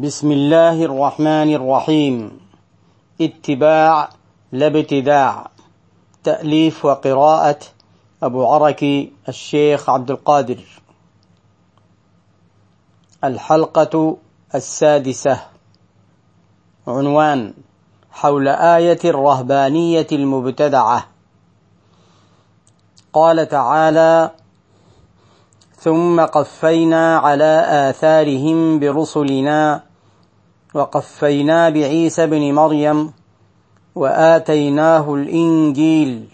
بسم 0.00 0.32
الله 0.32 0.84
الرحمن 0.84 1.54
الرحيم 1.54 2.40
اتباع 3.20 4.08
لا 4.52 4.66
ابتداع 4.66 5.46
تأليف 6.24 6.84
وقراءة 6.84 7.58
أبو 8.22 8.46
عركي 8.46 9.12
الشيخ 9.28 9.90
عبد 9.90 10.10
القادر 10.10 10.60
الحلقة 13.24 14.16
السادسة 14.54 15.40
عنوان 16.88 17.54
حول 18.10 18.48
آية 18.48 19.00
الرهبانية 19.04 20.06
المبتدعة 20.12 21.06
قال 23.12 23.48
تعالى 23.48 24.30
ثم 25.76 26.20
قفينا 26.20 27.18
على 27.18 27.64
آثارهم 27.90 28.78
برسلنا 28.78 29.89
وقفينا 30.74 31.70
بعيسى 31.70 32.26
بن 32.26 32.54
مريم 32.54 33.12
وآتيناه 33.94 35.14
الإنجيل 35.14 36.28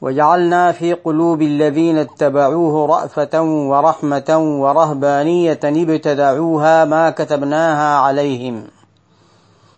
وجعلنا 0.00 0.72
في 0.72 0.92
قلوب 0.92 1.42
الذين 1.42 1.98
اتبعوه 1.98 2.86
رأفة 2.86 3.42
ورحمة 3.42 4.38
ورهبانية 4.38 5.60
ابتدعوها 5.64 6.84
ما 6.84 7.10
كتبناها 7.10 7.98
عليهم 7.98 8.62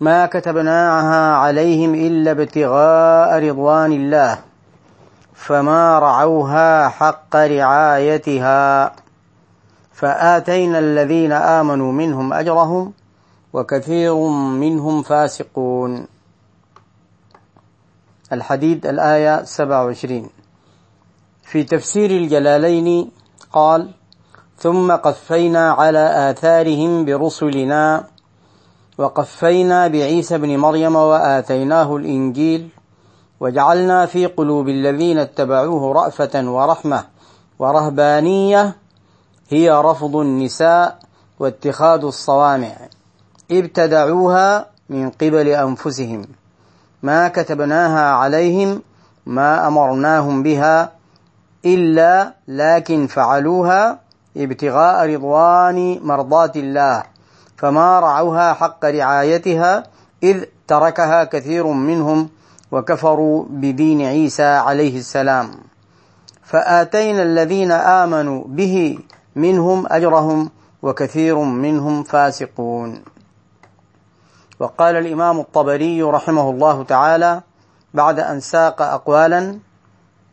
ما 0.00 0.26
كتبناها 0.26 1.34
عليهم 1.36 1.94
إلا 1.94 2.30
ابتغاء 2.30 3.38
رضوان 3.48 3.92
الله 3.92 4.38
فما 5.34 5.98
رعوها 5.98 6.88
حق 6.88 7.36
رعايتها 7.36 8.92
فآتينا 9.92 10.78
الذين 10.78 11.32
آمنوا 11.32 11.92
منهم 11.92 12.32
أجرهم 12.32 12.92
وكثير 13.54 14.14
منهم 14.58 15.02
فاسقون. 15.02 16.06
الحديد 18.32 18.86
الآية 18.86 19.44
27 19.44 20.30
في 21.42 21.62
تفسير 21.62 22.10
الجلالين 22.10 23.10
قال 23.52 23.90
ثم 24.58 24.92
قفينا 24.92 25.70
على 25.72 26.30
آثارهم 26.30 27.04
برسلنا 27.04 28.06
وقفينا 28.98 29.88
بعيسى 29.88 30.38
بن 30.38 30.56
مريم 30.56 30.96
وآتيناه 30.96 31.96
الإنجيل 31.96 32.68
وجعلنا 33.40 34.06
في 34.06 34.26
قلوب 34.26 34.68
الذين 34.68 35.18
اتبعوه 35.18 35.92
رأفة 35.92 36.50
ورحمة 36.50 37.04
ورهبانية 37.58 38.76
هي 39.48 39.70
رفض 39.70 40.16
النساء 40.16 40.98
واتخاذ 41.38 42.04
الصوامع. 42.04 42.76
ابتدعوها 43.58 44.66
من 44.88 45.10
قبل 45.10 45.48
أنفسهم. 45.48 46.26
ما 47.02 47.28
كتبناها 47.28 48.10
عليهم 48.10 48.82
ما 49.26 49.66
أمرناهم 49.66 50.42
بها 50.42 50.92
إلا 51.64 52.34
لكن 52.48 53.06
فعلوها 53.06 53.98
ابتغاء 54.36 55.14
رضوان 55.14 56.00
مرضات 56.02 56.56
الله 56.56 57.02
فما 57.56 58.00
رعوها 58.00 58.52
حق 58.52 58.84
رعايتها 58.84 59.82
إذ 60.22 60.44
تركها 60.68 61.24
كثير 61.24 61.66
منهم 61.66 62.28
وكفروا 62.72 63.44
بدين 63.50 64.02
عيسى 64.02 64.42
عليه 64.42 64.98
السلام. 64.98 65.50
فآتينا 66.42 67.22
الذين 67.22 67.72
آمنوا 67.72 68.44
به 68.46 68.98
منهم 69.36 69.86
أجرهم 69.86 70.50
وكثير 70.82 71.38
منهم 71.38 72.02
فاسقون. 72.02 73.13
وقال 74.64 74.96
الإمام 74.96 75.40
الطبري 75.40 76.02
رحمه 76.02 76.50
الله 76.50 76.84
تعالى 76.84 77.40
بعد 77.94 78.20
أن 78.20 78.40
ساق 78.40 78.82
أقوالا 78.82 79.58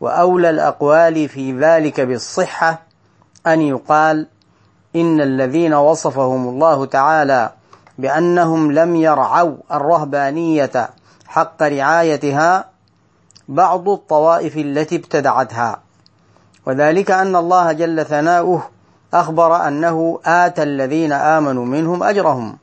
وأولى 0.01 0.50
الأقوال 0.50 1.29
في 1.29 1.59
ذلك 1.59 2.01
بالصحة 2.01 2.81
أن 3.47 3.61
يقال 3.61 4.28
إن 4.95 5.22
الذين 5.22 5.73
وصفهم 5.73 6.47
الله 6.47 6.85
تعالى 6.85 7.51
بأنهم 7.97 8.72
لم 8.72 8.95
يرعوا 8.95 9.56
الرهبانية 9.72 10.89
حق 11.27 11.63
رعايتها 11.63 12.66
بعض 13.47 13.89
الطوائف 13.89 14.57
التي 14.57 14.95
ابتدعتها. 14.95 15.79
وذلك 16.66 17.11
أن 17.11 17.35
الله 17.35 17.72
جل 17.72 18.06
ثناؤه 18.06 18.69
أخبر 19.13 19.67
أنه 19.67 20.19
آتى 20.25 20.63
الذين 20.63 21.11
آمنوا 21.13 21.66
منهم 21.66 22.03
أجرهم. 22.03 22.57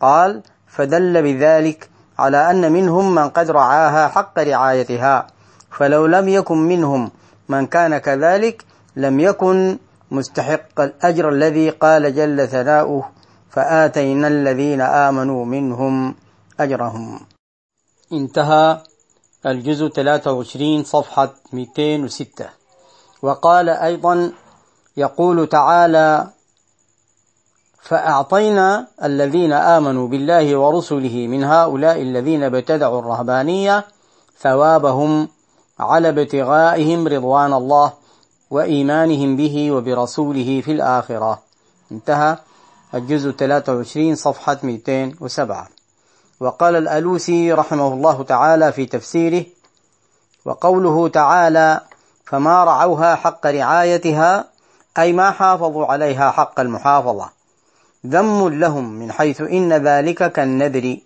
قال 0.00 0.42
فدل 0.76 1.22
بذلك 1.22 1.88
على 2.18 2.50
أن 2.50 2.72
منهم 2.72 3.14
من 3.14 3.28
قد 3.28 3.50
رعاها 3.50 4.08
حق 4.08 4.38
رعايتها 4.38 5.26
فلو 5.70 6.06
لم 6.06 6.28
يكن 6.28 6.58
منهم 6.58 7.10
من 7.48 7.66
كان 7.66 7.98
كذلك 7.98 8.64
لم 8.96 9.20
يكن 9.20 9.78
مستحق 10.10 10.80
الأجر 10.80 11.28
الذي 11.28 11.70
قال 11.70 12.14
جل 12.14 12.48
ثناؤه 12.48 13.10
فآتينا 13.50 14.28
الذين 14.28 14.80
آمنوا 14.80 15.44
منهم 15.44 16.14
أجرهم. 16.60 17.20
انتهى 18.12 18.80
الجزء 19.46 19.88
23 19.88 20.84
صفحة 20.84 21.34
206 21.52 22.48
وقال 23.22 23.68
أيضا 23.68 24.32
يقول 24.96 25.48
تعالى 25.48 26.26
فأعطينا 27.82 28.86
الذين 29.04 29.52
آمنوا 29.52 30.08
بالله 30.08 30.56
ورسله 30.56 31.26
من 31.26 31.44
هؤلاء 31.44 32.02
الذين 32.02 32.42
ابتدعوا 32.42 32.98
الرهبانية 32.98 33.84
ثوابهم 34.40 35.28
على 35.80 36.08
ابتغائهم 36.08 37.08
رضوان 37.08 37.52
الله 37.52 37.92
وإيمانهم 38.50 39.36
به 39.36 39.72
وبرسوله 39.72 40.60
في 40.64 40.72
الآخرة. 40.72 41.38
انتهى 41.92 42.36
الجزء 42.94 43.30
23 43.30 44.14
صفحة 44.14 44.58
207 44.62 45.68
وقال 46.40 46.76
الألوسي 46.76 47.52
رحمه 47.52 47.92
الله 47.92 48.22
تعالى 48.22 48.72
في 48.72 48.86
تفسيره 48.86 49.44
وقوله 50.44 51.08
تعالى 51.08 51.80
فما 52.24 52.64
رعوها 52.64 53.14
حق 53.14 53.46
رعايتها 53.46 54.44
أي 54.98 55.12
ما 55.12 55.30
حافظوا 55.30 55.86
عليها 55.86 56.30
حق 56.30 56.60
المحافظة 56.60 57.41
ذم 58.06 58.48
لهم 58.48 58.92
من 58.92 59.12
حيث 59.12 59.40
إن 59.40 59.72
ذلك 59.72 60.32
كالنذر 60.32 60.96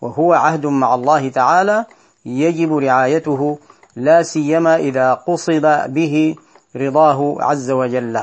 وهو 0.00 0.32
عهد 0.32 0.66
مع 0.66 0.94
الله 0.94 1.28
تعالى 1.28 1.84
يجب 2.26 2.76
رعايته 2.76 3.58
لا 3.96 4.22
سيما 4.22 4.76
إذا 4.76 5.14
قصد 5.14 5.92
به 5.92 6.34
رضاه 6.76 7.36
عز 7.40 7.70
وجل. 7.70 8.20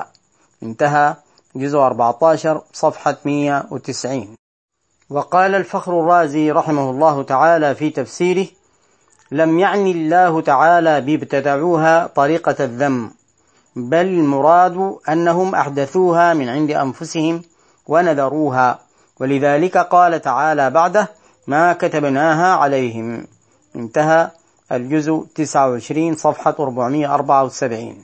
انتهى 0.63 1.15
جزء 1.55 1.77
14 1.77 2.61
صفحة 2.73 3.17
190 3.25 4.35
وقال 5.09 5.55
الفخر 5.55 5.99
الرازي 5.99 6.51
رحمه 6.51 6.89
الله 6.89 7.23
تعالى 7.23 7.75
في 7.75 7.89
تفسيره 7.89 8.47
لم 9.31 9.59
يعني 9.59 9.91
الله 9.91 10.41
تعالى 10.41 11.01
بابتدعوها 11.01 12.07
طريقة 12.07 12.55
الذم 12.59 13.11
بل 13.75 14.05
المراد 14.05 14.95
أنهم 15.09 15.55
أحدثوها 15.55 16.33
من 16.33 16.49
عند 16.49 16.71
أنفسهم 16.71 17.41
ونذروها. 17.87 18.79
ولذلك 19.19 19.77
قال 19.77 20.21
تعالى 20.21 20.69
بعده 20.69 21.09
ما 21.47 21.73
كتبناها 21.73 22.55
عليهم. 22.55 23.27
انتهى 23.75 24.31
الجزء 24.71 25.25
29 25.35 26.15
صفحة 26.15 26.55
474 26.59 28.03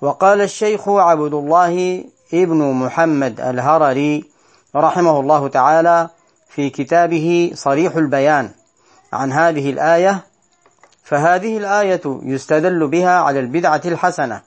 وقال 0.00 0.40
الشيخ 0.40 0.88
عبد 0.88 1.34
الله 1.34 2.04
ابن 2.34 2.72
محمد 2.72 3.40
الهرري 3.40 4.24
رحمه 4.76 5.20
الله 5.20 5.48
تعالى 5.48 6.08
في 6.48 6.70
كتابه 6.70 7.50
صريح 7.54 7.96
البيان 7.96 8.50
عن 9.12 9.32
هذه 9.32 9.70
الآية 9.70 10.20
فهذه 11.04 11.58
الآية 11.58 12.00
يستدل 12.22 12.88
بها 12.88 13.18
على 13.20 13.40
البدعة 13.40 13.80
الحسنة 13.84 14.42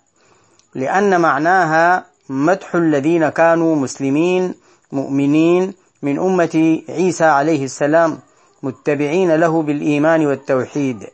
لأن 0.75 1.21
معناها 1.21 2.05
مدح 2.29 2.75
الذين 2.75 3.29
كانوا 3.29 3.75
مسلمين 3.75 4.53
مؤمنين 4.91 5.73
من 6.01 6.19
أمة 6.19 6.81
عيسى 6.89 7.25
عليه 7.25 7.65
السلام 7.65 8.19
متبعين 8.63 9.35
له 9.35 9.61
بالإيمان 9.61 10.27
والتوحيد. 10.27 11.07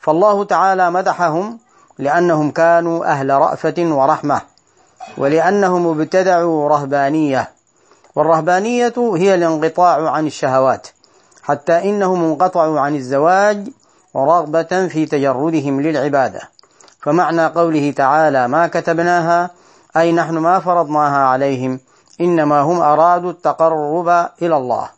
فالله 0.00 0.44
تعالى 0.44 0.90
مدحهم 0.90 1.58
لأنهم 1.98 2.50
كانوا 2.50 3.04
أهل 3.04 3.30
رأفة 3.30 3.74
ورحمة 3.78 4.40
ولأنهم 5.18 5.86
ابتدعوا 5.86 6.68
رهبانية. 6.68 7.50
والرهبانية 8.14 8.94
هي 8.96 9.34
الانقطاع 9.34 10.10
عن 10.10 10.26
الشهوات 10.26 10.88
حتى 11.42 11.72
إنهم 11.72 12.24
انقطعوا 12.24 12.80
عن 12.80 12.96
الزواج 12.96 13.68
رغبة 14.16 14.88
في 14.88 15.06
تجردهم 15.06 15.80
للعبادة. 15.80 16.40
فمعنى 17.00 17.46
قوله 17.46 17.90
تعالى 17.90 18.48
ما 18.48 18.66
كتبناها 18.66 19.50
أي 19.96 20.12
نحن 20.12 20.38
ما 20.38 20.58
فرضناها 20.58 21.26
عليهم 21.26 21.80
إنما 22.20 22.60
هم 22.60 22.80
أرادوا 22.80 23.30
التقرب 23.30 24.08
إلى 24.42 24.56
الله. 24.56 24.88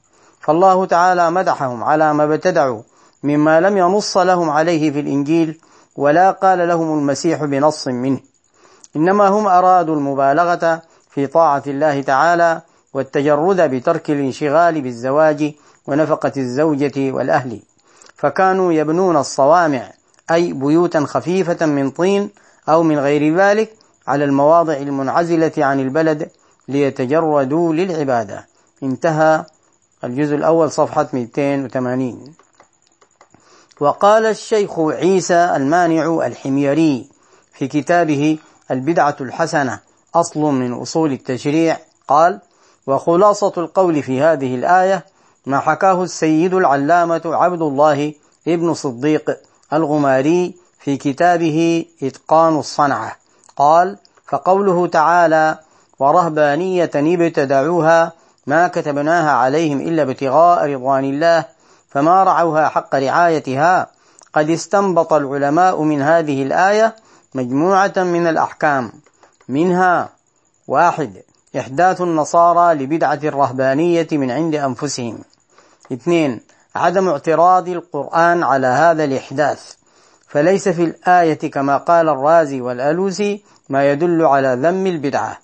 فالله 0.40 0.86
تعالى 0.86 1.30
مدحهم 1.30 1.84
على 1.84 2.14
ما 2.14 2.24
ابتدعوا 2.24 2.82
مما 3.22 3.60
لم 3.60 3.76
ينص 3.76 4.16
لهم 4.16 4.50
عليه 4.50 4.90
في 4.90 5.00
الإنجيل 5.00 5.60
ولا 5.96 6.30
قال 6.30 6.68
لهم 6.68 6.98
المسيح 6.98 7.44
بنص 7.44 7.88
منه. 7.88 8.20
إنما 8.96 9.28
هم 9.28 9.46
أرادوا 9.46 9.94
المبالغة 9.94 10.82
في 11.10 11.26
طاعة 11.26 11.62
الله 11.66 12.02
تعالى 12.02 12.60
والتجرد 12.94 13.60
بترك 13.60 14.10
الانشغال 14.10 14.80
بالزواج 14.80 15.54
ونفقة 15.86 16.32
الزوجة 16.36 17.12
والأهل. 17.12 17.60
فكانوا 18.16 18.72
يبنون 18.72 19.16
الصوامع 19.16 19.90
أي 20.30 20.52
بيوتا 20.52 21.04
خفيفة 21.06 21.66
من 21.66 21.90
طين 21.90 22.30
أو 22.68 22.82
من 22.82 22.98
غير 22.98 23.36
ذلك 23.36 23.79
على 24.10 24.24
المواضع 24.24 24.72
المنعزلة 24.72 25.52
عن 25.58 25.80
البلد 25.80 26.30
ليتجردوا 26.68 27.72
للعبادة. 27.72 28.46
انتهى 28.82 29.44
الجزء 30.04 30.34
الأول 30.34 30.70
صفحة 30.70 31.08
280 31.12 32.34
وقال 33.80 34.26
الشيخ 34.26 34.78
عيسى 34.78 35.52
المانع 35.56 36.26
الحميري 36.26 37.08
في 37.52 37.68
كتابه 37.68 38.38
البدعة 38.70 39.16
الحسنة 39.20 39.80
أصل 40.14 40.40
من 40.40 40.72
أصول 40.72 41.12
التشريع 41.12 41.78
قال 42.08 42.40
وخلاصة 42.86 43.52
القول 43.56 44.02
في 44.02 44.20
هذه 44.20 44.54
الآية 44.54 45.04
ما 45.46 45.58
حكاه 45.58 46.02
السيد 46.02 46.54
العلامة 46.54 47.22
عبد 47.24 47.62
الله 47.62 48.14
ابن 48.48 48.74
صديق 48.74 49.38
الغماري 49.72 50.54
في 50.78 50.96
كتابه 50.96 51.84
إتقان 52.02 52.58
الصنعة 52.58 53.16
قال 53.56 53.96
فقوله 54.26 54.86
تعالى 54.86 55.58
ورهبانية 55.98 56.90
ابتدعوها 56.94 58.12
ما 58.46 58.68
كتبناها 58.68 59.30
عليهم 59.30 59.80
إلا 59.80 60.02
ابتغاء 60.02 60.72
رضوان 60.72 61.04
الله 61.04 61.44
فما 61.88 62.24
رعوها 62.24 62.68
حق 62.68 62.94
رعايتها. 62.94 63.86
قد 64.34 64.50
استنبط 64.50 65.12
العلماء 65.12 65.82
من 65.82 66.02
هذه 66.02 66.42
الآية 66.42 66.96
مجموعة 67.34 67.92
من 67.96 68.26
الأحكام. 68.26 68.92
منها 69.48 70.08
واحد 70.68 71.22
إحداث 71.58 72.00
النصارى 72.00 72.74
لبدعة 72.74 73.20
الرهبانية 73.24 74.08
من 74.12 74.30
عند 74.30 74.54
أنفسهم. 74.54 75.18
اثنين 75.92 76.40
عدم 76.74 77.08
اعتراض 77.08 77.68
القرآن 77.68 78.42
على 78.42 78.66
هذا 78.66 79.04
الإحداث. 79.04 79.79
فليس 80.30 80.68
في 80.68 80.84
الآية 80.84 81.50
كما 81.50 81.76
قال 81.76 82.08
الرازي 82.08 82.60
والألوسي 82.60 83.42
ما 83.68 83.90
يدل 83.90 84.24
على 84.24 84.58
ذم 84.62 84.86
البدعة. 84.86 85.38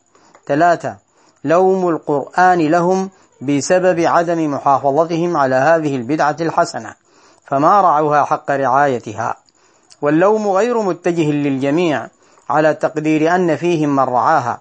ثلاثة 0.47 0.97
لوم 1.45 1.89
القرآن 1.89 2.59
لهم 2.59 3.11
بسبب 3.41 4.01
عدم 4.01 4.51
محافظتهم 4.55 5.37
على 5.37 5.55
هذه 5.55 5.97
البدعة 5.97 6.37
الحسنة 6.41 6.95
فما 7.45 7.81
رعوها 7.81 8.25
حق 8.25 8.51
رعايتها. 8.51 9.37
واللوم 10.03 10.49
غير 10.49 10.83
متجه 10.83 11.31
للجميع 11.31 12.09
على 12.51 12.75
تقدير 12.75 13.35
أن 13.35 13.57
فيهم 13.57 13.97
من 13.97 14.03
رعاها 14.03 14.61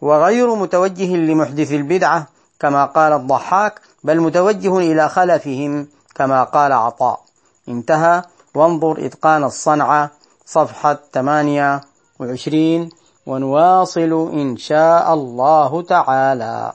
وغير 0.00 0.54
متوجه 0.54 1.16
لمحدث 1.16 1.72
البدعة 1.72 2.26
كما 2.60 2.84
قال 2.84 3.12
الضحاك 3.12 3.80
بل 4.04 4.20
متوجه 4.20 4.78
إلى 4.78 5.08
خلفهم 5.08 5.86
كما 6.14 6.44
قال 6.44 6.72
عطاء. 6.72 7.20
انتهى 7.68 8.22
وانظر 8.54 9.06
إتقان 9.06 9.44
الصنعة 9.44 10.10
صفحة 10.46 10.98
28 11.12 12.88
ونواصل 13.26 14.30
إن 14.32 14.56
شاء 14.56 15.14
الله 15.14 15.82
تعالى. 15.82 16.72